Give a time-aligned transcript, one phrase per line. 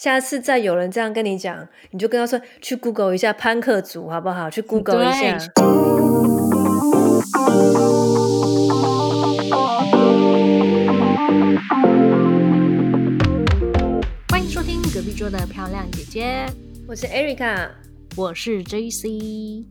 [0.00, 4.48] 下次再有人这样跟你讲，你就跟他说去 Google 一下潘克族，好不好？
[4.48, 5.36] 去 Google 一下。
[14.28, 16.46] 欢迎收听隔壁桌的漂亮姐姐，
[16.86, 17.70] 我是 Erica，
[18.14, 19.66] 我是 JC。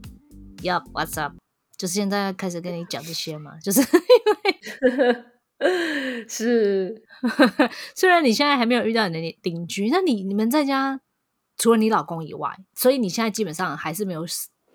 [0.61, 1.35] Yup，What's up？
[1.77, 5.36] 就是现在开始跟你讲这些嘛，就是因为。
[6.29, 7.03] 是，
[7.95, 10.99] 虽然你现在还没有遇到你的邻居，那你你们在家
[11.57, 14.25] 除了你老公以外，所以你现在基本上还是没有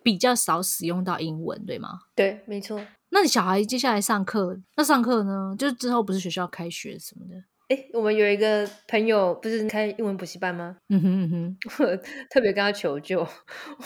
[0.02, 1.90] 比较少使用到英文，对吗？
[2.16, 2.80] 对，没错。
[3.10, 5.54] 那你小孩接下来上课，那上课呢？
[5.58, 7.36] 就是之后不是学校开学什么的？
[7.68, 10.76] 哎，我们有一个朋友不是开英文补习班吗？
[10.88, 11.96] 嗯哼嗯哼， 我
[12.30, 13.26] 特别跟他求救，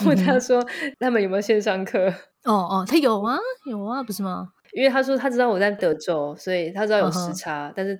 [0.06, 0.64] 问他说
[0.98, 2.08] 他们有没有线上课？
[2.44, 4.48] 哦哦，他有啊，有啊，不是吗？
[4.76, 7.98] 因为他说他知道我在德州，所以他知道有时差，但是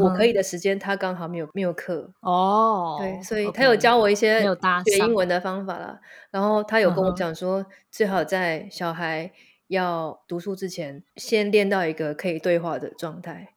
[0.00, 2.96] 我可以的时间他刚好没有没有课哦。
[3.00, 5.98] 对，所以他有教我一些学英文的方法了。
[6.30, 9.32] 然后他有跟我讲说，最好在小孩
[9.66, 13.54] 要读书之前，先练到一个可以对话的状态。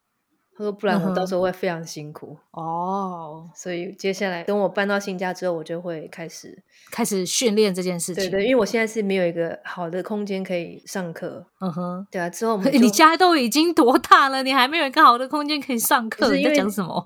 [0.57, 8.23] 他说：“不然我到时候会非常辛苦哦。”所以接下来等我搬到新家之后，我就会开始开始训练这件事情。
[8.23, 11.45] 对对，因为我现在是没有一个好的空间可以上课。
[11.59, 12.29] 嗯哼，对啊。
[12.29, 16.33] 之后我 们你家都已经多大了，你还没有一个好的空间可以上课？
[16.33, 17.05] 你在讲什么？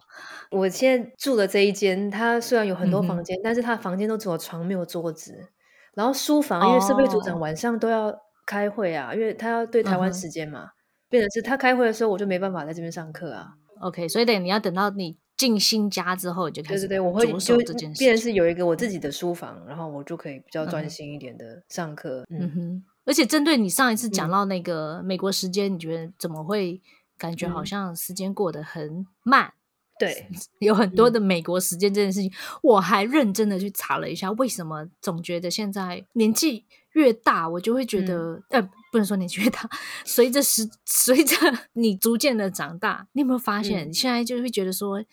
[0.51, 5.49] 我现在住的这一间，它虽然有很多房间，但是它房间都只有床没有桌子。
[5.95, 10.69] 然后书房，因为设备组长晚上都要开会啊，因为他要对台湾时间嘛。
[11.09, 13.53] 变成是他开会的时候，我就没办法在这边上课啊。
[13.81, 22.25] OK，所以等你要等到你进新家之后，你就开始对对对，我会就变成是有一个我自己的书房，然后我就可以比较专心一点的上课。
[22.29, 26.81] 嗯哼，而且针对你上一次讲到那个美国时间，你觉得怎么会
[27.17, 29.53] 感觉好像时间过得很慢？
[29.97, 30.27] 对，
[30.59, 39.69] 有很多的美国时间这件事情，我还认真的去查了一下，为什么总觉得现在年纪越大，我就会觉得，呃，不能说年纪越大，
[40.05, 41.35] 随着时 随着
[41.73, 45.03] 你逐渐的长大，你有没有发现，你现在就会觉得说，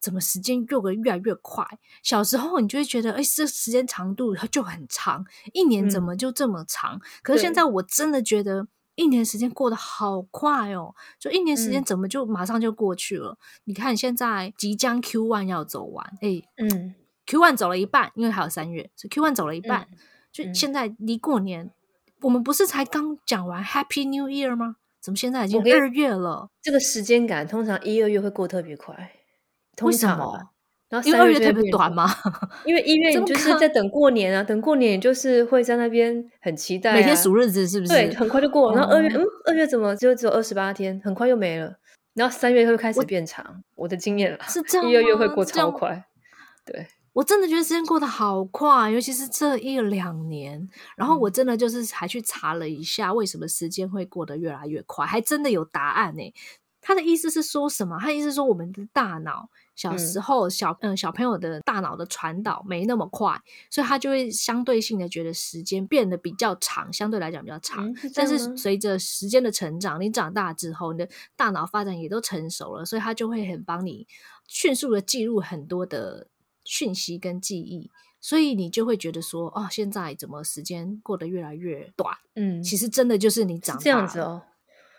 [0.00, 1.64] 怎么时间过得越来越快？
[2.02, 7.00] 小时候你就会觉得，哎，这时间长度它就很长，一年怎么就这么长？
[7.22, 8.68] 可是现在我真的觉得。
[8.96, 13.38] 一年时间过得好快哦，就一年时间怎么就马上就过去了？
[13.64, 19.88] 你看现在即将 Q one 要走完，哎，嗯，Q one 走了一半，因为还有三月，所以 Q one 走了一半，
[20.30, 21.70] 就现在离过年，
[22.22, 24.76] 我们不是才刚讲完 Happy New Year 吗？
[25.00, 26.48] 怎么现在已经二月了？
[26.60, 29.12] 这个时间感通常一、二月会过特别快，
[29.82, 30.50] 为什么？
[30.90, 32.06] 然后因为二月特别短吗？
[32.66, 37.92] 因为 一月你就是在等过年啊，等过年就是会在那边很期待，每天数日子是不是？
[37.92, 38.76] 对，很快就过了。
[38.76, 41.72] 然后二月，嗯，二月怎么就只有二十八天，很快又没了。
[42.14, 46.04] 然后三月会开始变长，我的经验了，是这样一、二月会过超快。
[46.66, 46.86] 对，
[47.20, 50.66] 我真的觉得时间过得好快，尤其是这一两年。
[50.96, 56.32] 然后我真的就是还去查了一下，为什么时间会过得越来越快，还真的有答案呢。
[56.80, 57.98] 他的意思是说什么？
[58.00, 63.38] 他意思说我们的大脑小时候小嗯小朋友的大脑的传导没那么快，
[63.70, 67.94] 所以他就会相对性的觉得时间变得比较长，相对来讲比较长。
[68.14, 74.06] 但是随着时间的成长，你长大之后，你的大脑发展也都成熟了，所以他就会很帮你
[74.48, 76.28] 迅速的记录很多的
[76.70, 82.16] 讯息跟记忆，所以你就会觉得说，哦，现在怎么时间过得越来越短？
[82.36, 84.42] 嗯，其实真的就是你长大这样子哦。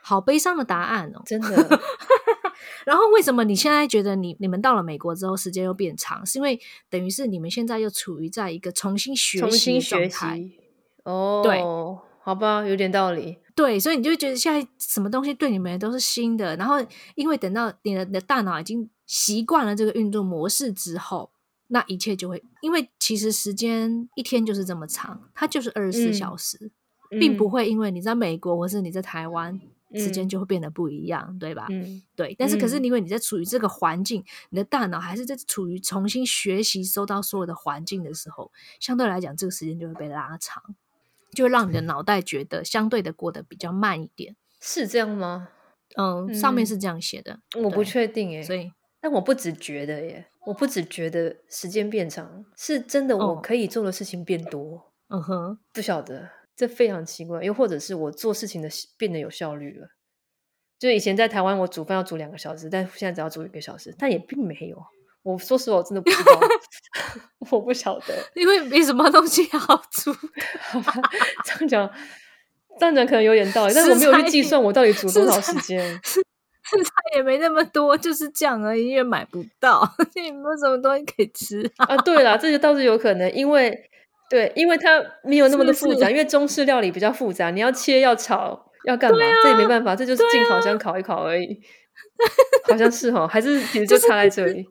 [0.04, 1.48] 好悲伤的答案哦，真的。
[2.86, 6.26] 然后为什么你现在觉得你你们到了美国之后时间又变长？
[6.26, 10.44] 是因为等于是你们现在又处于在一个重新学习状态
[11.06, 11.40] 哦。
[11.42, 11.62] 对，
[12.22, 13.38] 好吧，有点道理。
[13.56, 16.58] 对，所以你就觉得现在什么东西对你们都是新的。
[16.58, 16.76] 然后
[17.16, 21.32] 因为等到你的你的大脑已经习惯了这个运作模式之后，
[21.72, 26.72] 那一切就会因为其实时间一天就是这么长，它就是二十四小时，
[27.20, 29.60] 并不会因为你在美国或是你在台湾。
[29.94, 31.68] 时间就会变得不一样，对吧？
[31.70, 32.34] 嗯，对。
[32.40, 40.64] 但是，可是因为你在处于这个环境，你的大脑还是在处于重新学习、收到所有的环境的时候，相对来讲，这个时间就会被拉长，
[41.34, 44.38] 就会让你的脑袋觉得相对的过得比较慢一点。
[44.62, 45.50] 是这样吗？
[45.98, 48.42] 嗯，上面是这样写的，我不确定耶。
[48.42, 54.92] 所以，但我不只觉得耶，我不只觉得时间变长，是真的，我可以做的事情变多。
[55.10, 56.30] 嗯哼，不晓得。
[56.56, 59.88] 这非常奇怪，又或者是我做事情的变得有效率了。
[60.78, 64.78] 就以前在台湾，我煮饭要煮两个小时，但现在只要煮一个小时，但也并没有。
[65.24, 66.40] 我说实话，我真的不知道，
[67.52, 70.14] 我不晓得，因为没什么东西好煮。
[71.46, 71.92] 这样讲，
[72.80, 76.00] 这样讲可能有点道理，但是我没有去计算我到底煮多少时间。
[76.84, 79.82] 菜也没那么多，就是这样而已，因为买不到，
[80.16, 81.98] 也没有什么东西可以吃啊。
[81.98, 83.90] 对了，这个倒是有可能，因为
[84.30, 91.60] 对，因为它没有那么的复杂，因为中式料理比较复杂，你要切要炒要干嘛，这也没办法，这就是进烤箱烤一烤而已。
[92.70, 94.66] 好像是哦，还是其实就差在这里。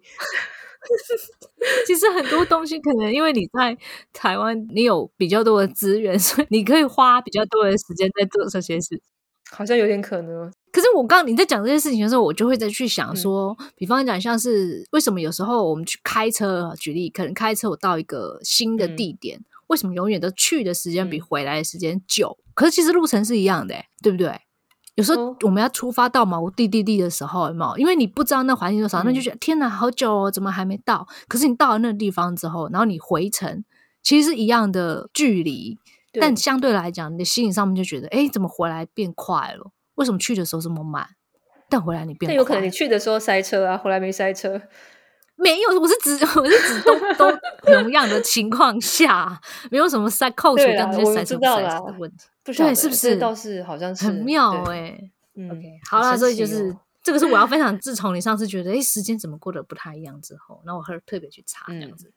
[1.87, 3.77] 其实很多东西可能因为你在
[4.13, 9.01] 台湾，你有比较多的资源，所以你可以花比较多的时间在做这些事。
[9.51, 10.51] 好像有点可能。
[10.73, 22.39] 可是我刚你在讲这些事情的时候，我就会再去想说，比方讲像是为什么有时候我们去开车，举例可能开车我到一个新的地点，为什么永远都去的时间比回来的时间久？
[22.55, 24.41] 可是其实路程是一样的，对不对？
[24.97, 27.79] 有时候我们要出发到某地地地的时候，有没有？
[27.79, 31.07] 因为你不知道那环境多少，那就觉得天哪，好久哦，怎么还没到？
[31.27, 33.65] 可是你到了那个地方之后，然后你回程，
[34.03, 35.79] 其实是一样的距离，
[36.21, 39.71] 但相对来讲，你的心理上面就觉得，哎，怎么回来变快了？
[40.01, 41.07] 为什么去的时候这么慢，
[41.69, 42.31] 但回来你变？
[42.31, 44.61] 但有可能你去的时候塞车啊，回来没塞车。
[45.37, 49.39] 没有，我是指 我是指都都同样的情况下，
[49.71, 52.27] 没有什么塞扣除掉那些塞车不塞车的问题。
[52.45, 54.99] 对，是不是倒是好像是很妙哎
[55.37, 56.75] ？OK，好啦，所以就是
[57.11, 57.77] 这个是我要分享。
[57.81, 62.13] 自从你上次觉得哎时间怎么过得不太一样之后，那我还特别去查这样子。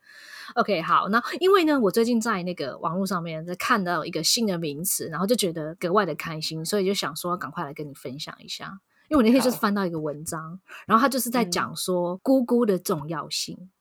[0.53, 8.79] OK，好，那因为呢，我最近在那个网络上面在看到一个新的名词，然后就觉得格外的开心，所以就想说赶快来跟你分享一下。
[9.09, 13.71] 因为我那天就是翻到一个文章，然后他就是在讲说姑姑的重要性。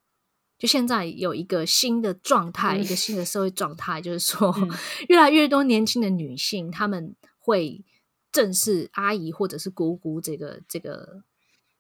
[0.59, 4.55] 就现在有一个新的状态，一个新的社会状态，就是说，
[5.09, 7.85] 越来越多年轻的女性，她们会
[8.33, 11.23] 正视阿姨或者是姑姑这个这个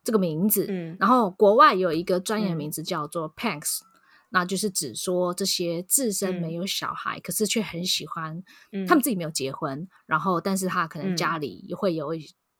[0.04, 0.66] 这个名字。
[0.68, 3.80] 嗯，然后国外有一个专业名字叫做 Panks，
[4.28, 8.44] 那就是指说这些自身没有小孩，可是却很喜欢，
[8.86, 12.12] 他们自己没有结婚，然后但是他可能家里会有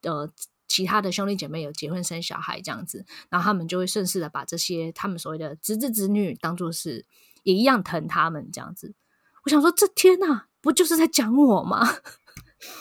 [0.03, 0.33] 呃。
[0.69, 7.05] 其他的兄弟姐妹有结婚生小孩这样子，然后他们就会顺势的把这些他们所谓的侄子侄女当做是
[7.43, 8.95] 也一样疼他们这样子。
[9.45, 11.87] 我想说，这天呐，不就是在讲我吗？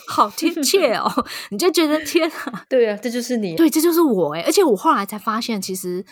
[0.07, 1.09] 好贴 切哦！
[1.49, 4.41] 你就觉得天啊， 对啊，这就是你，对，这就是我哎！
[4.41, 6.05] 而且我后来才发现，其实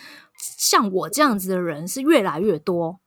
[0.58, 3.00] 像我这样子的人是越来越多，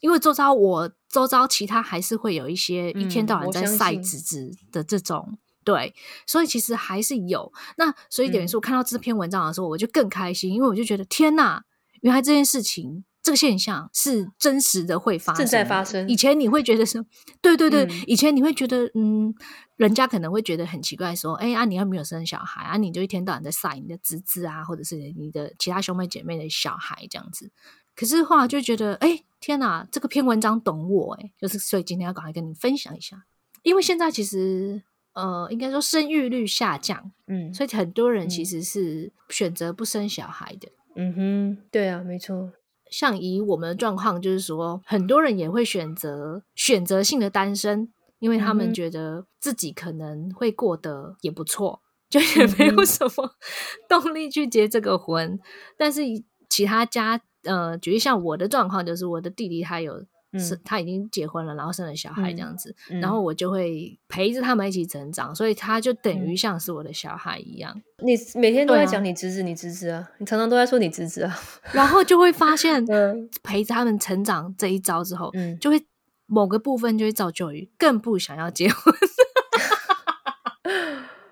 [0.00, 5.38] 因为周遭我周遭其他还是会有一些一天到晚在晒侄子的这种。
[5.64, 5.94] 对，
[6.26, 11.64] 所以其实还是有那，所以等于说我看到这篇文章的时候，我就更开心，因为我就觉得天哪，
[12.02, 16.08] 原来这件事情这个现象是真实的会发生，正在发生。
[16.08, 17.04] 以前你会觉得说，
[17.42, 19.34] 对对对，以前你会觉得，嗯，
[19.76, 27.50] 人家可能会觉得很奇怪，说，哎啊，你又没有生小孩啊，你就一天到晚在晒你的侄子啊，或者是你的其他兄妹姐妹的小孩这样子。
[27.96, 33.24] 可是后来就觉得，哎，天哪，这个篇文章懂我，哎，就是所以今天要赶快跟你分享一下，
[33.62, 34.82] 因为现在其实。
[35.14, 40.68] 呃，应该说生育率下降，嗯，所以很多人其实是选择不生小孩的。
[40.96, 42.52] 嗯哼，对啊，没错。
[42.96, 53.30] 像以我们的状况，就是说，很多人也会选择选择性的单身，因为他们觉得自己可能会过得也不错，就也没有什么
[53.88, 55.40] 动力去结这个婚。
[55.76, 56.02] 但是
[56.48, 60.04] 其他家，呃，举例像我的状况，就是我的弟弟他有。
[60.38, 67.74] 是他已经结婚了，然后生了小孩这样子，然后我就会陪着他们一起成长，所以他就等于像是我的小孩一样。
[67.98, 71.38] 你每天都在讲你侄子，你侄子啊，你常常都在说你侄子啊，
[71.72, 72.84] 然后就会发现
[73.42, 75.82] 陪着他们成长这一招之后，就会
[76.26, 78.94] 某个部分就会造就于更不想要结婚。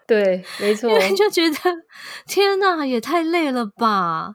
[0.07, 1.57] 对，没错，就觉得
[2.27, 4.35] 天哪，也太累了吧。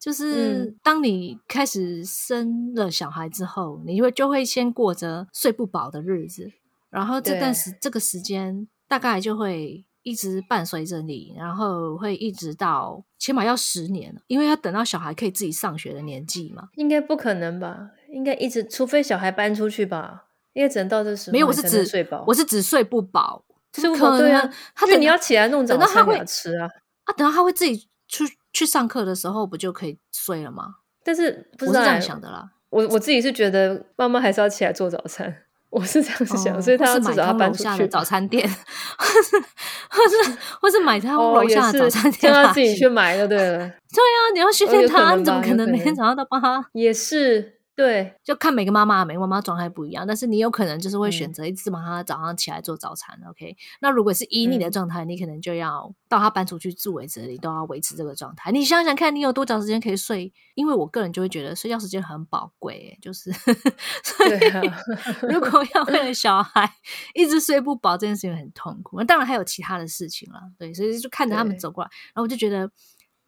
[0.00, 6.52] 就是当你开始生了小孩之后，你会就会先过着睡不饱的日子，
[6.90, 16.68] 然后这段时这个时间大概就会一直伴随着你，然后会一直到起码要十年因为要等到小孩可以自己上学的年纪嘛。
[16.76, 17.90] 应该不可能吧？
[18.10, 20.26] 应该一直，除非小孩搬出去吧？
[20.54, 21.32] 因为只能到这时候。
[21.32, 24.48] 没有，我是指睡饱，我是指睡不饱，睡不饱对啊。
[24.74, 26.66] 他等你要起来弄早餐会吃啊，
[27.04, 28.24] 啊，等到他会自己出。
[28.50, 30.76] 去上课的时候不就可以睡了吗？
[31.04, 32.50] 但是不是这样想的啦。
[32.70, 35.32] 我我自己是觉得妈妈还是要起来做早餐，
[35.70, 38.48] 我是这样想，所以他要至少要搬出去早餐店，
[38.98, 39.38] 或是
[39.90, 43.58] 或是或是买他楼下的早餐店， 让他自己去买就对了。
[43.58, 46.68] 对啊，你要训练他，你怎么可能每天早上都帮他？
[46.72, 53.16] 也是对，就看每个妈妈，每个妈妈状态不一样，但是你有可能就是会选择一直帮他早上起来做早餐。
[53.30, 58.50] OK，那如果是以你的状态，你可能就要到他搬出去住为止，你都要维持这个状态。
[58.50, 60.32] 你想想看，你有多长时间可以睡？
[60.56, 64.72] 因为我个人就会觉得睡觉时间很宝贵，就是所以
[65.32, 66.68] 如果要为了小孩
[67.14, 68.98] 一直睡不饱，这件事情很痛苦。
[68.98, 72.68] 那当然还有其他的事情了，对，所以就看着他们走过来，然后我就觉得。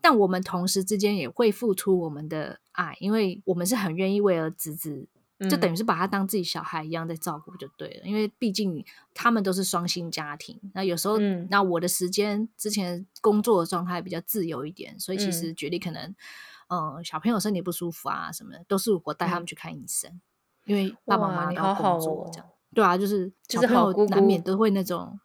[0.01, 5.07] 但我们同时之间也会付出我们的爱，因为我们是很愿意为了侄子，
[5.49, 8.07] 就等于是把他当自己小孩一样在照顾就对了。
[8.07, 11.19] 因为毕竟他们都是双薪家庭，那有时候
[11.51, 16.15] 那我的时间之前工作的状态比较自由一点，所以其实决定可能，
[16.69, 20.21] 嗯，小朋友身体不舒服啊什么的，都是我带他们去看医生，
[20.65, 22.49] 因为爸爸妈妈要工作这样。
[22.73, 25.19] 对啊，就是小朋友难免都会那种。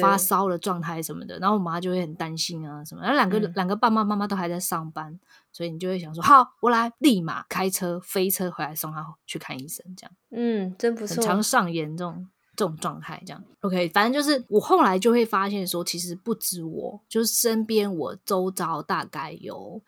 [0.00, 3.02] 发烧的状态什么的，然后我妈就会很担心啊什么。
[3.02, 5.18] 然后两个两个爸爸妈妈都还在上班，
[5.52, 10.12] 所以你就会想说：好，我来立马开车飞车回来送他去看医生，这样。
[10.30, 11.16] 嗯，真不错。
[11.16, 13.42] 很常上演这种这种状态，这样。
[13.60, 19.80] OK，反正就是我后来就会发现说，其实不止我，就是身边我周遭大概有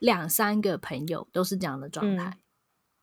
[0.00, 2.38] 两三个朋友都是这样的状态，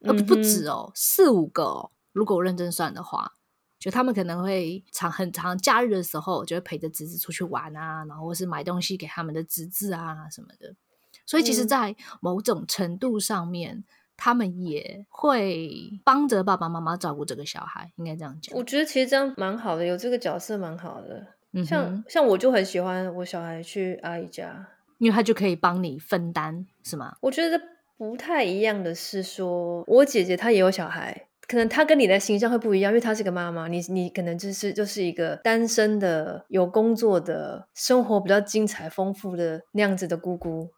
[0.01, 3.35] 呃，不止哦，四五个哦，如果我认真算的话。
[3.81, 10.75] 就他们可能会长很长假日的时候，就会陪着侄子出去玩啊，然后或是买东西给他们的侄子啊什么的。
[11.25, 13.83] 所以其实，在某种程度上面，
[14.15, 18.55] 他们也会帮着爸爸妈妈照顾这个小孩，应该这样讲。
[18.55, 21.25] 我觉得其实这样蛮好的，有这个角色蛮好的。
[21.65, 24.67] 像像我就很喜欢我小孩去阿姨家，
[24.99, 27.17] 因为他就可以帮你分担，是吗？
[27.21, 27.59] 我觉得
[27.97, 31.29] 不太一样的是，说我姐姐她也有小孩。
[31.51, 40.69] 可能她跟你的形象会不一样，因为她是个妈妈，你你可能就是就是一个单身的、有工作的、生活比较精彩丰富的那样子的姑姑，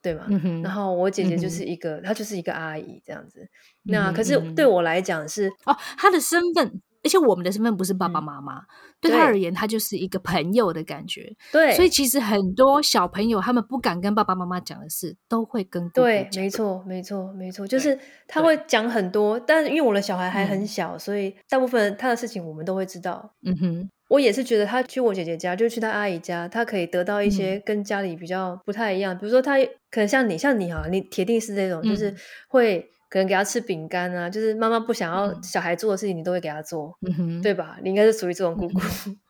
[0.00, 0.26] 对吗？
[0.64, 3.46] 然后我姐姐就是一个，她就是一个阿姨这样子。
[3.82, 6.80] 那可是对我来讲是哦，她的身份。
[7.04, 8.62] 而且我们的身份不是爸爸妈妈，
[9.00, 11.34] 对他而言，他就是一个朋友的感觉。
[11.50, 19.38] 对，所以其实很多小朋友他们不敢跟爸爸妈妈讲的事，都会跟对，没错，没错，没错，就是他会讲很多。
[19.40, 23.34] 但是因为我的小孩还很小，所以大部分他的事情我们都会知道。
[23.44, 29.18] 嗯哼，我也是觉得他去我姐姐家，就去他阿姨家，他可以得到一些跟家里比较不太一样。
[29.18, 29.56] 比如说，他
[29.90, 32.14] 可能像你，像你哈，你铁定是这种，就是
[32.48, 32.88] 会。
[33.12, 36.96] 可能给他吃饼干啊，就是妈妈不想要小孩做的事情，你都会给他做，
[37.42, 37.76] 对吧？
[37.82, 38.80] 你应该是属于这种姑姑，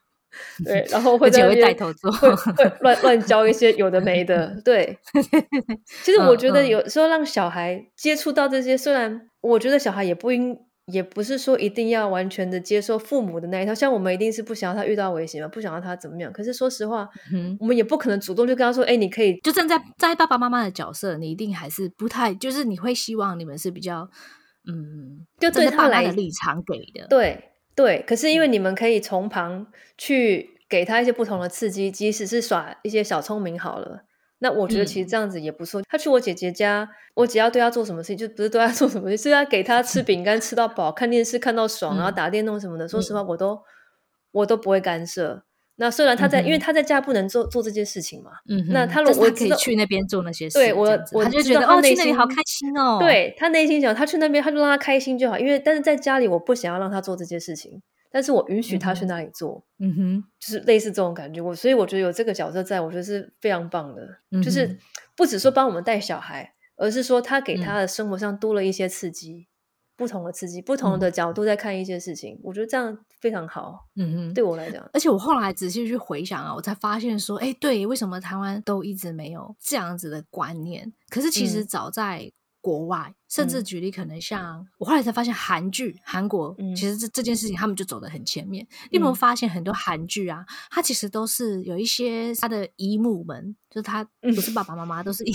[0.63, 4.97] 对，然后会在会带头做，会会乱乱教一些有的没的，对。
[6.01, 10.57] 其实我觉得有时候让小孩接触到这些，虽然我觉得小孩也不应。
[10.87, 16.31] 也不是说一定要完全的接受父母的那一套，像我们一定是不想要他遇到危险嘛，不想要他怎么样。
[16.33, 17.07] 可是说实话，
[17.59, 24.09] 我们也不可能主动就跟他说：“哎，你可以。”就站在在爸爸妈妈的角色，你一定还是不太，就是你会希望你们是比较，
[24.67, 27.07] 嗯，就对他的立场给的。
[27.07, 29.65] 对对，可是因为你们可以从旁
[29.97, 34.03] 去给他一些不同的刺激，即使是耍一些小聪明好了。
[34.43, 35.81] 那我觉得其实这样子也不错。
[35.87, 42.85] 他去我姐姐家，我只要对他做什么事情，就不是对他做什么事情，是要给他吃饼干吃到饱，看电视看到爽，然后打电动什么的。
[42.85, 43.57] 说实话，我都
[44.33, 45.43] 我都不会干涉。
[45.77, 48.31] 那虽然他在，因为他在家不能做做这件事情嘛。
[48.49, 48.67] 嗯。
[48.69, 52.97] 那他如果可以去那边做那些事，对我我就觉得哦，去那里好开心哦。
[52.99, 55.39] 对他内心想，他去那边，他就让他开心就好。
[55.39, 57.81] 因为但是在家里，我不想要让他做这件事情。
[58.13, 61.41] 但是我允许他去那里做，嗯哼，就是类似这种感觉。
[61.41, 64.07] 我所以我觉得有这个角色在，我觉得是非常棒的。
[64.43, 64.77] 就是
[65.17, 69.47] 不只说帮我们带小孩，而是说他给他的生活上多了一些刺激，
[69.97, 72.39] 不同的刺激，不同的角度在看一些事情。
[72.43, 73.87] 我觉得这样非常好。
[73.95, 80.93] 嗯哼，对我来讲，而且我后来仔细去回想啊，我才发现说，哎，对，为什么台湾都一直没有这样子的观念？
[81.09, 83.15] 可是其实早在国外。
[83.33, 88.63] 甚至举例，可能像我后来才发现，韩剧韩国其实这这件事情他们就走得很前面。
[88.91, 90.45] 你有没有发现很多韩剧啊？
[90.69, 95.33] 它其实都是有一些他的姨母们，就是他不是爸爸妈妈，都是 姨。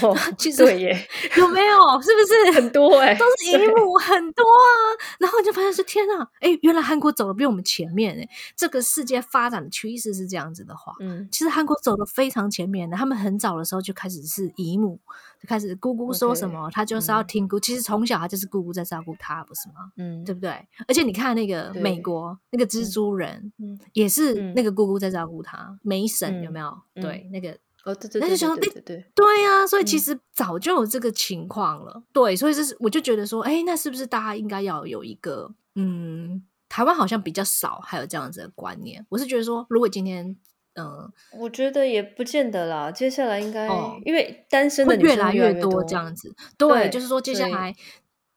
[0.00, 2.00] 哦其实对耶，有没有？
[2.00, 3.14] 是不是很多哎？
[3.18, 4.72] 都是姨母很多啊。
[5.18, 8.26] 然后你就发现是天呐，哎，原来韩国走的比我们前面哎。
[8.56, 12.96] 这个世界发展的趋势是这样子的话，嗯，其实韩国走的非常前面的。
[12.96, 14.98] 他们很早的时候就开始是姨母，
[15.42, 17.09] 就开始姑姑说什么，他就是。
[17.10, 19.92] 要听姑，其实从小他就是姑姑在照顾他，不是吗？
[19.96, 20.50] 嗯，对不对？
[20.88, 23.52] 而且你看那个美国那个蜘蛛人，
[23.92, 25.78] 也是那个姑姑在照顾他。
[25.82, 26.76] 梅婶有没有？
[26.94, 27.50] 对，那个
[27.84, 29.66] 哦，对对，那就想对对对呀。
[29.66, 32.02] 所以其实早就有这个情况了。
[32.12, 39.04] 对，所以这是我就觉得说，哎，那是不是大家应该要有一个嗯，台湾好像比较少还有这样子的观念。
[39.08, 40.36] 我是觉得说，如果今天。
[40.80, 42.90] 嗯，我觉得也不见得啦。
[42.90, 43.68] 接下来应该
[44.04, 47.74] 因为单身的越来越多这样子，对，就是说接下来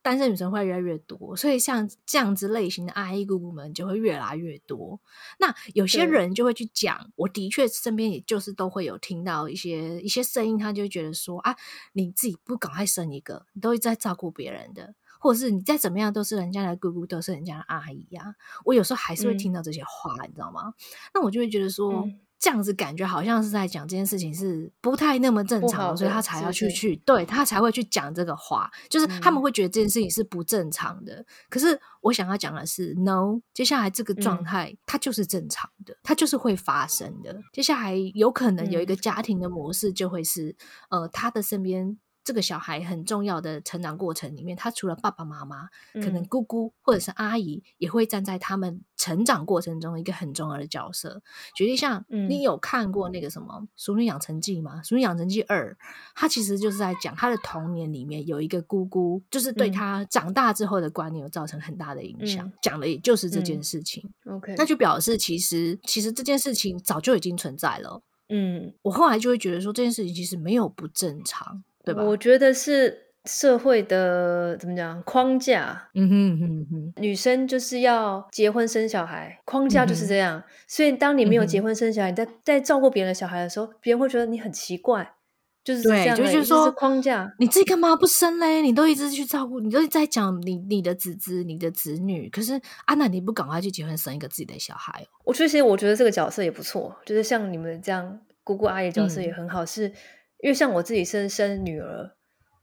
[0.02, 5.00] 单身女生会越来越多，所以像这样子类型的阿姨姑姑们就会越来越多。
[5.40, 11.56] 那有些人就会去讲，我的确身边也就是都会有听到一些一些声音，他就觉得说啊，
[11.94, 18.36] 你自己不赶快生一个，你都在照顾别人的，或者是你再怎么样都是人家的姑姑，都是人家的阿姨呀。
[18.66, 20.74] 我有时候还是会听到这些话，你知道吗？
[21.14, 22.06] 那我就会觉得说。
[22.44, 31.26] 这样子感觉好像是在讲这件事情是不太那么正常，所以他才要去去，对他才会去讲这个话，就是他们会觉得这件事情是不正常的。
[31.50, 37.34] 可是我想要讲的是，no，接下来这个状态它就是正常的，它就是会发生的。
[37.54, 40.54] 接下来有可能有一个家庭的模式就会是，
[40.90, 41.98] 呃，他的身边。
[42.24, 51.22] 这个小孩很重要的成长过程里面，他除了爸爸妈妈，可能姑姑或者是阿姨也会站在他们成长过程中一个很重要的角色。
[51.56, 54.82] 举例像，你有看过那个什么《熟女养成记》吗？
[54.88, 55.74] 《熟女养成记二》，
[56.16, 62.50] 它其实就是在讲他的童年里面有一个姑姑，就是对他长大之后的观念有造成很大的影响。
[62.62, 64.10] 讲的也就是这件事情。
[64.26, 68.02] OK，那就表示其实其实这件事情早就已经存在了。
[68.30, 71.64] 嗯，我后来就会觉得说这件事情其实没有不正常。
[71.84, 72.04] 对吧？
[72.04, 80.44] 我觉得是社会的怎么讲框架，嗯哼哼哼，女生就是要结婚生小孩，框架就是这样。
[80.68, 85.14] 所以当你没有结婚生小孩，在在照顾别人的小孩的时候，别人会觉得你很奇怪，
[85.64, 86.18] 就是这样。
[86.18, 88.62] 就是说框架，你自己干嘛不生嘞？
[88.62, 95.08] 你都一直去照顾，你都在讲你你的子子、你的子女，可是安娜你不赶快去结婚生一个自己的小孩哦？
[95.24, 99.92] 我确实我觉得这个角色也不错，就是像你们这样姑姑阿姨角色也很好，是。
[100.44, 102.12] 因为像我自己生生女儿，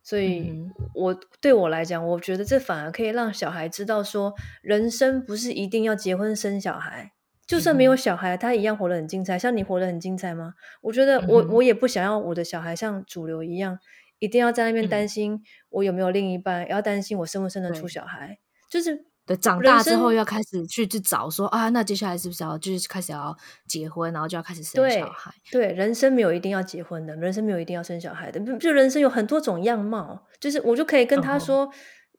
[0.03, 0.53] 所以
[0.95, 7.13] 我对我来讲，我觉得这反而可以让小孩知道，说人生不是一定要结婚生小孩，
[7.47, 9.39] 就算没有小孩，他一样活得很精彩。
[9.39, 10.53] 像你活得很精彩吗？
[10.83, 13.79] 我觉得我我也不想要我的小孩像主流一样，
[14.19, 18.39] 一定要在那边担心我有没有另一半，要担心我生不生得出小孩，
[18.71, 19.07] 就是。
[19.37, 25.33] 长大之后要开始去去找说啊，那接下来是不是要就是开始要结婚，然后就要开始生小孩？
[25.51, 31.71] 对，人生没有一定要结婚的，人生没有一定要生小孩的，就人生有很多种样貌，就是我就可以跟他说。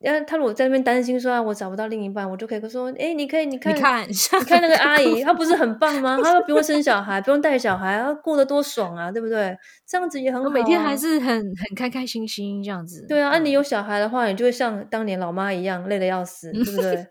[0.02, 6.18] 然后他如果在那边担心说啊，我找不到另一半，我就可以说，哎，你可以，你看，你看，你看那个阿姨，她不是很棒吗？
[6.24, 9.56] 她不用生小孩，不用带小孩，她过得多爽啊，对不对？
[9.88, 13.06] 这样子也很好，每天还是很很开开心心这样子。
[13.08, 17.08] 对啊，那你有小孩的话，你就会像当年老妈一样累得要死，对不对？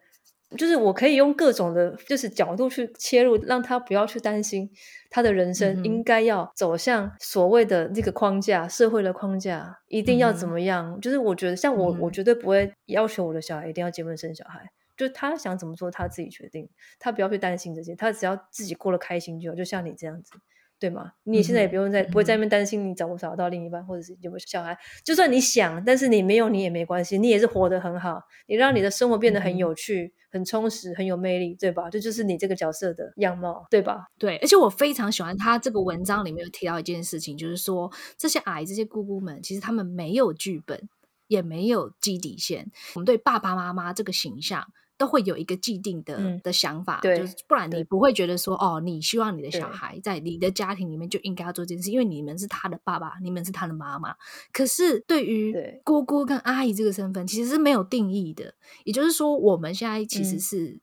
[0.57, 4.69] 就是我可以用各种的，就是角度去切入，让他不要去担心
[5.09, 11.01] 他的人生应该要走向所谓的这个框架，社会的框架一定要怎么样？
[11.01, 14.61] 就是我觉得，像我，我绝对不会要求我的小孩一定要结婚生小孩，
[14.97, 19.55] 就是他想怎么做他自己决定，他不要去担心这些，他只要自己过得开心就好。
[19.55, 20.33] 就像你这样子。
[20.81, 21.13] 对吗？
[21.25, 24.77] 你现在也不用再不会在那边担心你找不找到另一半，或者是有没有小孩。
[25.05, 28.23] 就算你想，但是你没有，你也没关系，你也是活得很好。
[28.49, 31.91] 你让你的生活变得很有趣、很充实、很有魅力，对吧？
[31.91, 34.07] 这就是你这个角色的样貌，对吧？
[34.19, 40.89] 对，而且我非常喜欢他这个文章里面有提到一件事情，就是说这些矮这些姑姑们，其实他们没有剧本，
[41.27, 42.71] 也没有基底线。
[42.95, 44.67] 我们对爸爸妈妈这个形象。
[45.01, 54.15] 都会有一个既定的的想法，就是不然你不会觉得说哦，你希望你的小孩在你的家庭里面就应该要做这件事，因为你们是他的爸爸，你们是他的妈妈。
[54.53, 58.53] 可是对于姑姑跟阿姨这个身份，其实是没有定义的。
[58.85, 60.79] 也就是说，我们现在其实是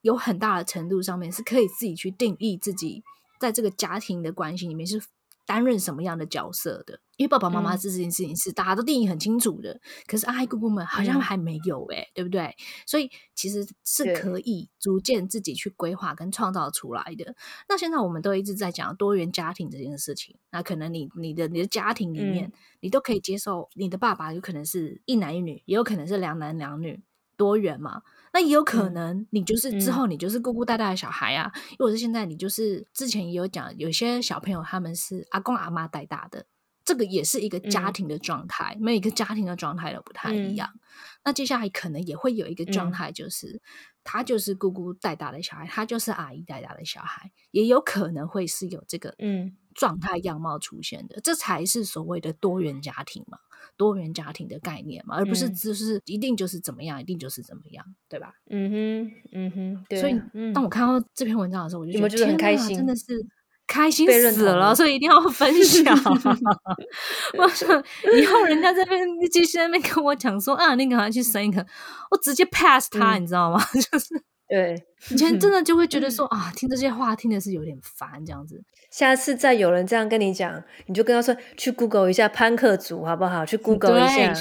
[0.00, 3.04] 有很大的程度上面是可以自己去定义自己
[3.38, 5.02] 在这个家庭的关系里面是。
[5.48, 7.00] 担任什么样的角色的？
[7.16, 12.54] 因为爸爸妈妈这件事情是大家都定义很清楚的，可是阿姨姑姑们好像还没有哎，对不对？
[12.86, 17.34] 所以其实是可以逐渐自己去规划跟创造出来的。
[17.66, 27.02] 那现在我们都一直在讲多元家庭这件事情，那可能你你的你的家庭里面，你都可以接受你的爸爸有可能是一男一女，也有可能是两男两女，
[27.38, 28.02] 多元嘛。
[28.32, 36.46] 那也有可能，你就是之后你就是孤孤单单的小孩啊，或者是现在你就是之前也有讲，有些小朋友他们是阿公阿妈带大的，
[36.84, 40.70] 这个也是一个家庭的状态，每一个家庭的状态都不太一样。
[41.24, 43.60] 那接下来可能也会有一个状态，就是
[44.02, 53.38] 他就是姑姑带大的小孩，他就是阿姨带大的小孩，也有可能会是有这个嗯状态样貌出现的，这才是所谓的多元家庭嘛。
[53.76, 58.32] 多元家庭的概念嘛，而不是只是一定就是怎么样，一定就是怎么样，对吧？
[58.50, 59.96] 嗯哼，嗯哼。
[60.00, 60.20] 所以
[60.52, 63.04] 当我看到这篇文章的时候，我就觉得很开心，真的是
[63.68, 65.96] 开心死了，所以一定要分享。
[67.38, 67.84] 我说
[68.20, 71.64] 以后人家这边继续那边跟我讲说啊，你赶快去生一个，
[72.10, 73.60] 我直接 pass 他，你知道吗？
[73.92, 78.62] 就是对，以前真 的就会觉得说啊，听这些话听的是有点烦，这样子。
[78.90, 83.44] 下次再有人这样跟你讲，你就跟他说去 Google 一下潘克族好不好？
[83.44, 84.32] 去 Google 一下。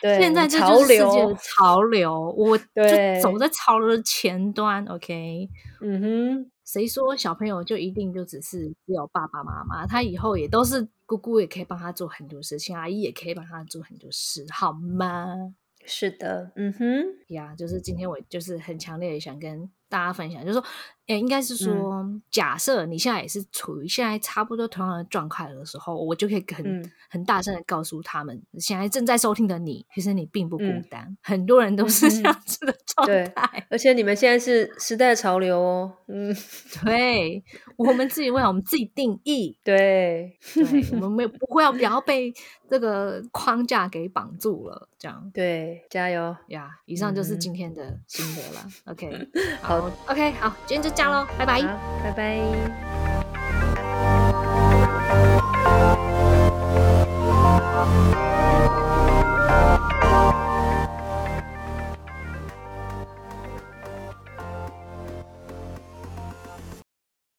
[0.00, 4.82] 对，现在潮流，潮流，我 就走在潮流的前端。
[4.86, 5.50] OK，
[5.82, 9.86] 嗯哼，谁说小朋友就一定就只是只有爸爸妈妈？
[9.86, 15.52] 他以后也都是姑姑也可以帮他做很多事情，阿姨也可以帮他做很多事，好吗？
[15.90, 19.70] 是的，嗯哼，呀，就是今天我就是很强烈的想跟。
[19.90, 20.64] 大家分享，就是说，
[21.10, 36.32] 诶，应该是说，假设你现在也是处于现在差不多同样的状态的时候，我就可以很很大声的告诉他们，现在正在收听的你，其实你并不孤单，很多人都是这样子的状态，而且你们现在是时代潮流哦，嗯，
[36.84, 37.42] 对，
[37.76, 42.32] 我们自己为我们自己定义，对，对，我们没有不会要不要被
[42.68, 46.36] 这个框架给绑住了，这样，对，加油。
[46.46, 46.68] 呀！
[46.84, 49.28] 以上就是今天的心得了，OK，
[49.62, 49.90] 好。
[50.06, 51.62] OK，好，今天就下喽拜拜。
[52.04, 52.70] 拜拜。